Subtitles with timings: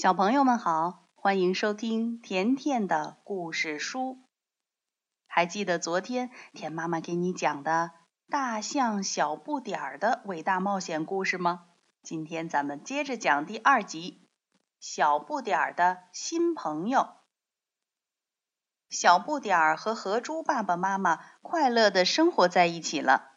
[0.00, 4.16] 小朋友们好，欢迎收听甜甜的故事书。
[5.26, 7.90] 还记得昨天甜妈妈给你讲的
[8.30, 11.66] 大象小不点儿的伟大冒险故事吗？
[12.02, 14.22] 今天咱们接着讲第二集
[14.80, 17.00] 《小不点儿的新朋友》。
[18.88, 23.32] 小不点儿和河猪爸爸妈妈快乐的生活在一起了。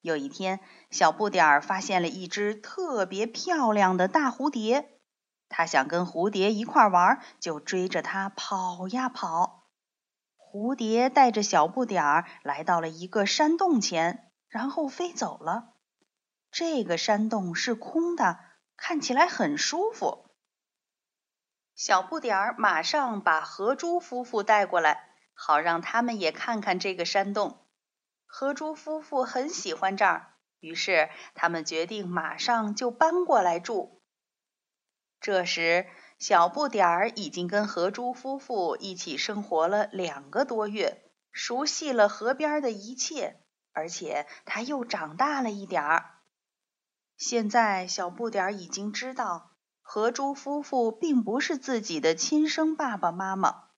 [0.00, 0.60] 有一天，
[0.92, 4.92] 小不点儿发现了一只特别漂亮的大蝴蝶。
[5.56, 9.68] 他想跟蝴蝶一块玩，就追着它跑呀跑。
[10.36, 15.74] 蝴蝶带着小不点儿来到了一个山洞前，然后飞走了。
[16.50, 18.40] 这个山洞是空的，
[18.76, 20.24] 看起来很舒服。
[21.76, 27.60] 小不点儿马上把河猪夫妇带过来，好让他们也看看这个山洞。
[28.26, 33.93] 河猪夫妇很喜欢这儿，于是他们决定马上就搬过来住。
[35.24, 35.86] 这时，
[36.18, 41.00] 小不点儿已经跟河猪夫妇一起生活了两个多月，
[41.32, 43.40] 熟悉了河边的一切，
[43.72, 46.10] 而且他又长大了一点儿。
[47.16, 53.68] 现在，小不点儿已经知道，河猪夫妇并不是自己的亲生爸爸妈妈。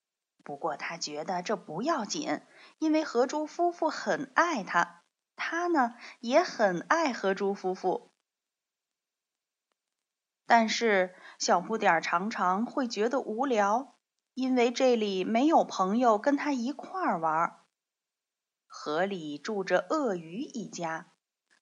[0.42, 2.40] 不过，他觉得这不要紧，
[2.80, 5.04] 因为河猪夫妇很爱他，
[5.36, 8.05] 他呢也很爱河猪夫妇。
[10.46, 13.96] 但是，小不点儿常常会觉得无聊，
[14.34, 17.56] 因为这里没有朋友跟他一块儿玩。
[18.66, 21.08] 河里住着鳄鱼一家，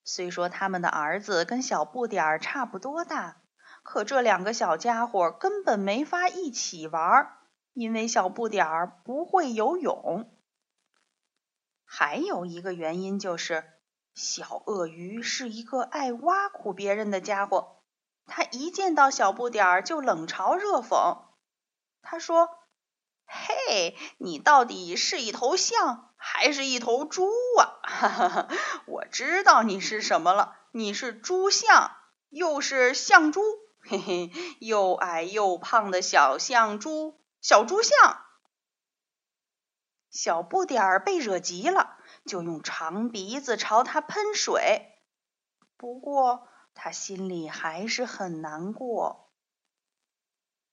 [0.03, 3.41] 虽说他们的儿子跟小不点儿差不多大，
[3.81, 7.27] 可这两个小家伙根本没法一起玩，
[7.73, 10.31] 因为小不点儿不会游泳。
[11.83, 13.63] 还有一个原因就是，
[14.13, 17.74] 小鳄鱼是一个爱挖苦别人的家伙。
[18.25, 21.19] 他一见到小不点儿就冷嘲热讽。
[22.01, 22.49] 他说
[23.25, 27.29] ：“嘿，你到底是一头象还是一头猪
[27.59, 27.79] 啊？
[27.83, 28.47] 哈哈，
[28.87, 31.95] 我知道你是什么了，你是猪象，
[32.29, 33.41] 又是象猪，
[33.81, 38.21] 嘿嘿，又矮又胖的小象猪，小猪象。”
[40.09, 44.93] 小不点儿被惹急了，就用长鼻子朝他喷水。
[45.75, 49.31] 不过，他心里还是很难过。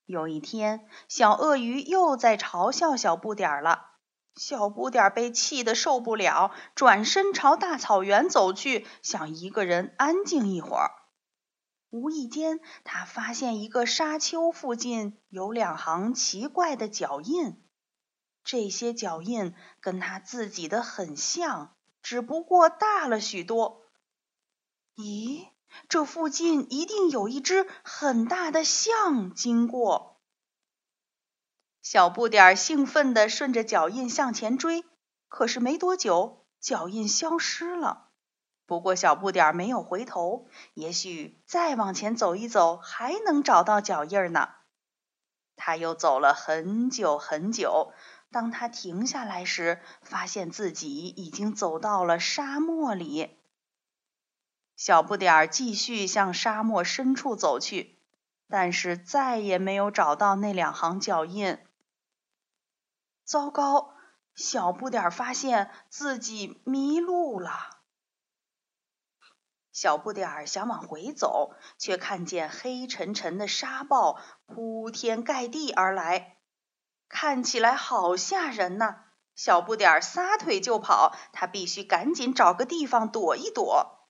[0.04, 3.88] 有一天，小鳄鱼又在嘲笑小不点儿了。
[4.34, 10.90] 小不点儿被气得受不了，转身朝大草原走去，想一个人安静一会儿。
[11.90, 17.62] 无意间，他发现一个沙丘附近有两行奇怪的脚印，
[18.42, 23.82] 这些脚印跟他自己的很像，只不过大了许多。
[24.96, 25.51] 咦？
[25.88, 30.20] 这附近一定有一只很大的象经过。
[31.82, 34.84] 小不点儿兴奋地顺着脚印向前追，
[35.28, 38.08] 可是没多久，脚印消失了。
[38.66, 44.48] 不过小不点儿没有回头，也许再往前走一走，还能找到脚印呢。
[45.56, 47.92] 他又走了很久很久，
[48.30, 53.36] 当他停下来时，发现自己已经走到了沙漠里。
[54.84, 58.00] 小不点儿继续向沙漠深处走去，
[58.48, 61.56] 但是再也没有找到那两行脚印。
[63.22, 63.94] 糟糕！
[64.34, 67.52] 小不点儿发现自己迷路了。
[69.70, 76.38] 小不点儿想往回走，却看见黑沉沉的沙暴铺天盖地而来，
[77.08, 78.96] 看起来好吓人呐！
[79.36, 84.01] 小不点儿撒腿就跑，他必须赶紧找个地方躲一躲。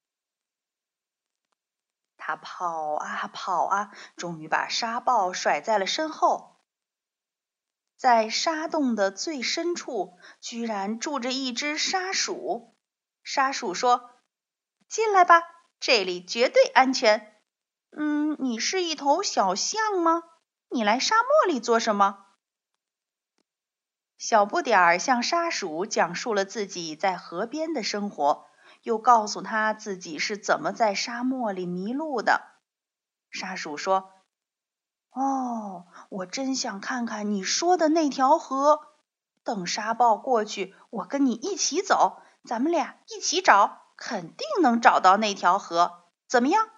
[2.24, 6.56] 他跑啊跑啊，终于把沙暴甩在了身后。
[7.96, 12.76] 在沙洞的最深处，居然住着一只沙鼠。
[13.24, 14.08] 沙鼠说
[14.88, 15.42] ：“进来吧，
[15.80, 17.40] 这里绝对安全。
[17.90, 20.22] ”“嗯，你是一头小象吗？
[20.68, 22.24] 你来沙漠里做什么？”
[24.16, 28.46] 小不点儿向沙鼠讲述了自己在河边的生活。
[28.82, 32.42] 又告诉他自己是怎么在沙漠里迷路的。
[33.30, 34.10] 沙鼠说
[35.10, 38.88] ：“哦，我真想看看你说的那条河。
[39.44, 46.04] 等沙暴过去，我跟你一起走，咱们俩一起找，肯定能找到那条河。
[46.28, 46.68] 怎么样？”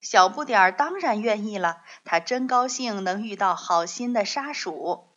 [0.00, 5.16] 小不点儿当然愿意了，他真高兴能遇到好心的沙鼠。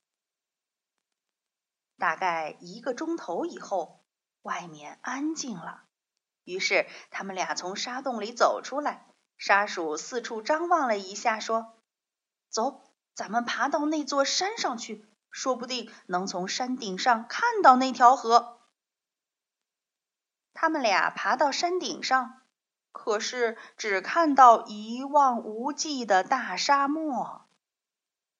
[1.97, 3.98] 大概一个钟头以后。
[4.41, 5.83] 外面安静了，
[6.43, 9.05] 于是他们俩从沙洞里走出来。
[9.37, 11.73] 沙鼠四处张望了一下，说
[12.51, 12.81] ：“走，
[13.15, 18.59] 咱们爬到那座山上去，说不定能从山顶上看到那条河。”
[20.53, 22.41] 他们俩爬到山顶上，
[22.91, 27.45] 可是只看到一望无际的大沙漠。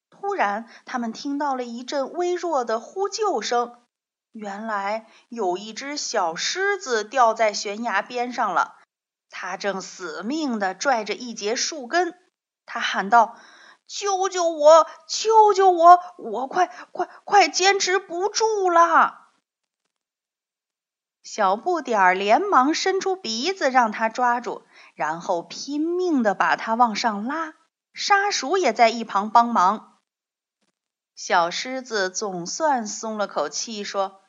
[0.10, 3.81] 突然，他们听到了一阵微弱的呼救声。
[4.40, 8.78] 原来有一只小狮子掉在悬崖边上了，
[9.30, 12.18] 它正死命地拽着一截树根。
[12.66, 13.36] 它喊道
[13.86, 14.88] ：“救救我！
[15.08, 16.00] 救救我！
[16.18, 19.28] 我快快快坚持不住了！”
[21.22, 24.64] 小不点儿连忙伸出鼻子让它抓住，
[24.96, 27.56] 然后拼命地把它往上拉。
[27.92, 29.98] 沙鼠也在一旁帮忙。
[31.14, 34.22] 小狮子总算松了口气，说：“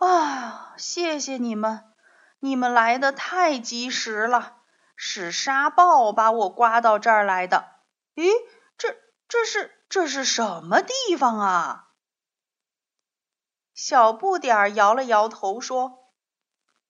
[0.00, 1.92] 啊，谢谢你们，
[2.38, 4.56] 你们来的太及时了。
[4.96, 7.68] 是沙暴把我刮到这儿来的。
[8.14, 8.30] 咦，
[8.78, 8.96] 这
[9.28, 11.88] 这是这是什么地方啊？”
[13.74, 16.12] 小不点儿摇了摇头，说：“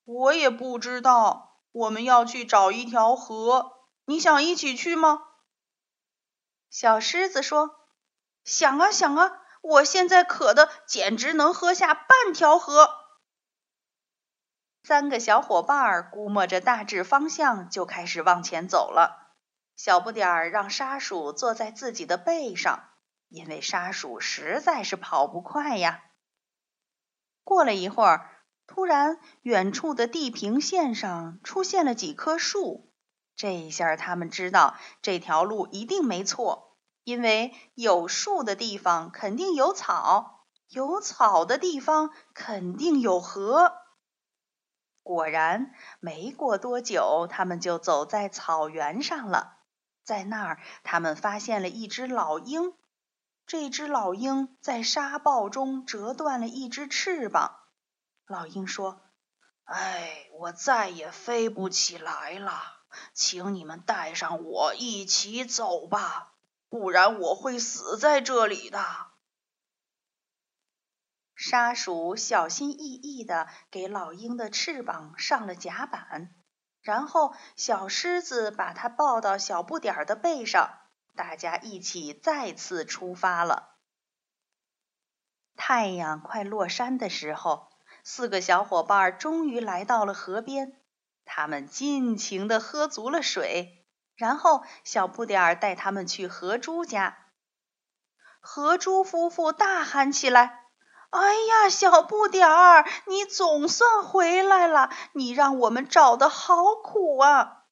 [0.05, 1.59] 我也不知道。
[1.73, 3.73] 我们要去找一条河，
[4.05, 5.21] 你想一起去吗？”
[6.71, 7.77] 小狮子说。
[8.45, 13.00] 想啊想啊，我现在渴的简直能喝下半条河。
[14.83, 19.35] 三个小伙伴儿估摸着大致方向，就开始往前走了。
[19.77, 22.85] 小不点儿让沙鼠坐在自己的背上，
[23.29, 26.03] 因为沙鼠实在是跑不快呀。
[27.45, 28.31] 过了一会儿，
[28.67, 32.93] 突然远处的地平线上出现了几棵树，
[33.37, 36.77] 这一下他们知道这条路一定没错。
[37.05, 43.73] 因为有树的地方肯定有草，有草的地方肯定有河。
[45.03, 49.59] 果然，没过多久，他们就走在草原上了。
[50.05, 52.75] 在那儿，他们发现了一只老鹰。
[53.47, 57.57] 这只老鹰在沙暴中折断了一只翅膀。
[58.27, 59.01] 老鹰说
[59.65, 62.63] ：“哎，我再也飞不起来了，
[63.13, 66.35] 请你们带上我一起走吧。”
[66.71, 69.10] 不然我会死在这里的。
[71.51, 76.33] 沙鼠小心翼翼的给老鹰的翅膀上了甲板，
[76.81, 80.71] 然后小狮子把它抱到小不点儿的背上，
[81.17, 83.75] 大家一起再次出发了。
[85.57, 87.69] 太阳快落山的时候，
[88.05, 90.81] 四个小伙伴终于来到了河边，
[91.25, 93.85] 他们尽情的喝足了水。
[94.15, 97.19] 然后，小不点儿带他们去河猪家。
[98.39, 100.60] 河猪夫妇大喊起来
[101.11, 104.91] ：“哎呀，小不点儿，你总算回来了！
[105.13, 107.65] 你让我们找的好苦啊！”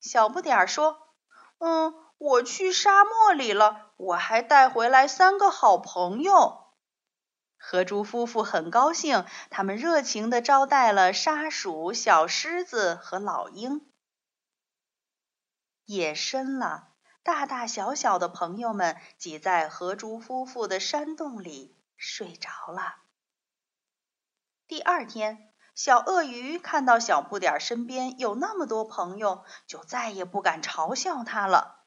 [0.00, 1.14] 小不点儿说
[1.60, 6.60] ：“嗯，我去沙漠里了，我还带回来三个好朋友。”
[7.64, 13.86] 河猪夫妇很高兴，他们热情的招待了沙鼠、小狮子和老鹰。
[15.84, 16.88] 夜深了，
[17.22, 22.96] 大大小小的朋友们挤在河猪夫妇的山洞里睡着了。
[24.66, 31.86] 第二天，小鳄鱼看到小不点儿身边有那么多朋友，就再也不敢嘲笑他了。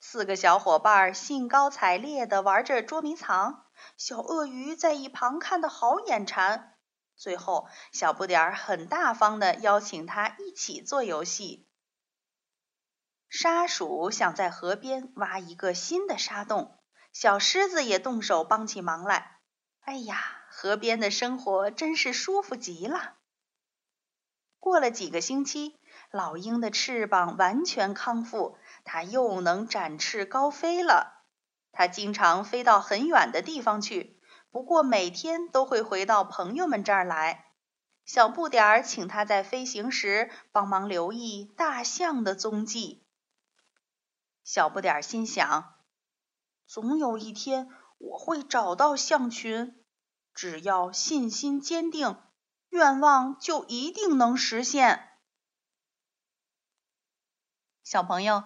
[0.00, 3.64] 四个小伙伴兴高采烈地玩着捉迷藏，
[3.96, 6.76] 小鳄鱼在一旁看得好眼馋。
[7.14, 11.68] 最后，小不点儿很大方地邀请他一起做游戏。
[13.28, 16.76] 沙鼠想在河边挖一个新的沙洞，
[17.12, 19.33] 小狮子也动手帮起忙来。
[19.84, 23.16] 哎呀，河边的生活真是舒服极了。
[24.58, 25.78] 过了几个星期，
[26.10, 31.22] 老鹰的翅膀完全康复，它又能展翅高飞了。
[31.70, 34.18] 它经常飞到很远的地方去，
[34.50, 37.44] 不过每天都会回到朋友们这儿来。
[38.06, 43.04] 小不点儿请它在飞行时帮忙留意大象的踪迹。
[44.44, 45.74] 小不点儿心想
[46.66, 49.84] ：“总有一天我会找到象群，
[50.34, 52.16] 只要信心坚定，
[52.68, 55.08] 愿望就一定能实现。”
[57.84, 58.44] 小朋友，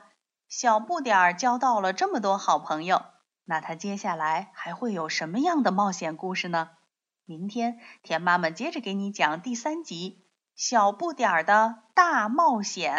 [0.49, 3.05] 小不点儿交到了这么多好朋友，
[3.45, 6.71] 那他接下来还会有什么样的冒险故事呢？
[7.25, 10.25] 明天田妈妈接着给你讲第三集
[10.55, 12.95] 《小不点儿的大冒险》。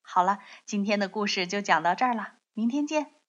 [0.00, 3.21] 好了，今天的故事就讲到这儿了，明天见。